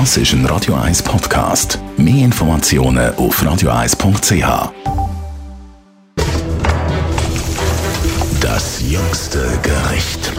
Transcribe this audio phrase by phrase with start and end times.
[0.00, 1.78] Das ist ein Radio 1 Podcast.
[1.96, 4.72] Mehr Informationen auf radio1.ch.
[8.40, 10.32] Das jüngste Gericht.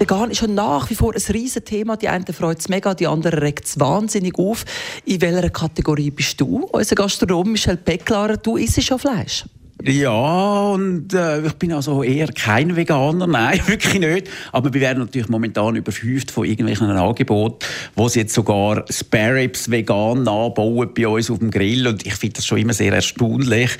[0.00, 1.96] Vegan ist ja nach wie vor ein riesen Thema.
[1.96, 4.64] Die einen freut es mega, die anderen regt es wahnsinnig auf.
[5.04, 6.66] In welcher Kategorie bist du?
[6.72, 9.44] Unser Gastronom Michel Pecklarer, du isst schon Fleisch.
[9.88, 14.28] Ja, und äh, ich bin also eher kein Veganer, nein, wirklich nicht.
[14.50, 17.64] Aber wir werden natürlich momentan überhäuft von irgendwelchen Angeboten,
[17.94, 21.86] wo sie jetzt sogar Sparrows vegan anbauen bei uns auf dem Grill.
[21.86, 23.70] Und ich finde das schon immer sehr erstaunlich,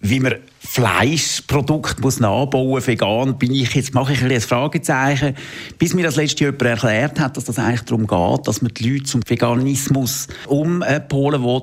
[0.00, 3.36] wie man Fleischprodukte muss nachbauen vegan.
[3.38, 5.34] Bin ich jetzt mache ich ein Fragezeichen,
[5.78, 8.88] bis mir das letzte jemand erklärt hat, dass das eigentlich darum geht, dass man die
[8.88, 11.62] Leute zum Veganismus umpolen will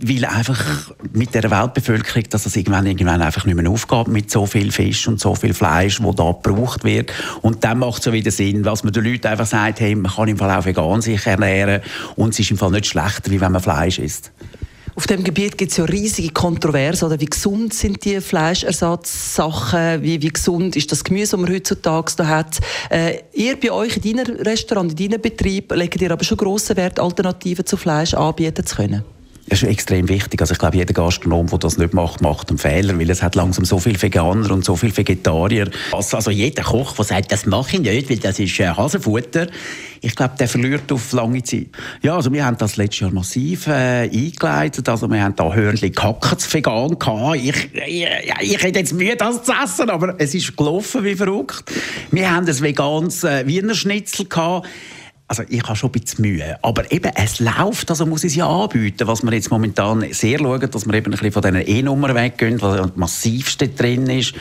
[0.00, 4.46] weil einfach mit der Weltbevölkerung, dass das irgendwann, irgendwann einfach nicht mehr aufgeht mit so
[4.46, 7.12] viel Fisch und so viel Fleisch, wo da gebraucht wird.
[7.42, 10.12] Und dann macht es so wieder Sinn, was man den Leuten einfach sagt, hey, man
[10.12, 11.82] kann im Fall auch vegan sich ernähren
[12.16, 14.32] und es ist im Fall nicht schlechter, wie wenn man Fleisch isst.
[14.94, 17.04] Auf dem Gebiet gibt es ja riesige Kontroversen.
[17.04, 20.02] Oder wie gesund sind die Fleischersatzsachen?
[20.02, 22.58] Wie, wie gesund ist das Gemüse, das man heutzutage da hat?
[22.90, 26.76] Äh, ihr bei euch in deinem Restaurant, in deinem Betrieb, legt ihr aber schon grossen
[26.76, 29.04] Wert, Alternativen zu Fleisch anbieten zu können?
[29.48, 30.40] Das ist extrem wichtig.
[30.40, 33.34] Also ich glaube, jeder Gastronom, der das nicht macht, macht einen Fehler, weil es hat
[33.34, 35.70] langsam so viele Veganer und so viele Vegetarier.
[35.92, 39.46] Also, also jeder Koch, der sagt, das mache ich nicht, weil das ist äh, Hasenfutter,
[40.00, 41.68] ich glaube, der verliert auf lange Zeit.
[42.02, 44.88] Ja, also wir haben das letztes Jahr massiv äh, eingeleitet.
[44.88, 47.36] Also wir haben da Hörnli Kackers vegan gehabt.
[47.36, 48.06] Ich, ich,
[48.40, 51.64] ich hätte jetzt Mühe, das zu essen, aber es ist gelaufen wie verrückt.
[52.10, 54.68] Wir haben ein veganes äh, Wiener Schnitzel gehabt
[55.28, 58.36] also ich habe schon ein bisschen Mühe, aber eben, es läuft, also muss ich es
[58.36, 61.68] ja anbieten, was wir jetzt momentan sehr schauen, dass wir eben ein bisschen von diesen
[61.68, 64.34] E-Nummern weggehen, was das massivste drin ist.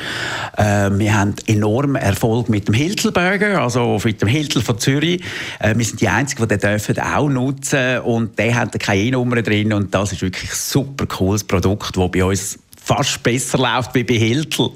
[0.56, 5.22] Äh, wir haben enormen Erfolg mit dem Hiltelburger, also mit dem Hiltel von Zürich.
[5.60, 9.74] Äh, wir sind die Einzigen, die den auch nutzen und der hat keine E-Nummer drin
[9.74, 14.04] und das ist wirklich ein super cooles Produkt, das bei uns fast besser läuft wie
[14.04, 14.70] bei Hiltel.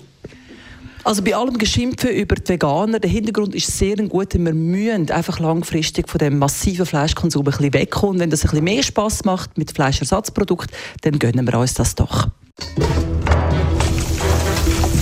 [1.04, 5.40] Also bei allem Geschimpfen über die Veganer, der Hintergrund ist sehr gut, wir müssen einfach
[5.40, 8.20] langfristig von dem massiven Fleischkonsum ein bisschen wegkommen.
[8.20, 12.28] Wenn das ein bisschen mehr Spass macht mit Fleischersatzprodukten, dann gönnen wir uns das doch.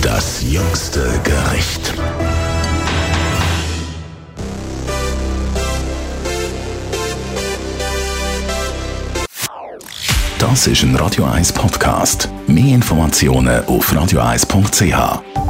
[0.02, 1.94] Das jüngste Gericht.
[10.38, 12.30] Das ist ein Radio 1 Podcast.
[12.46, 15.49] Mehr Informationen auf radio1.ch.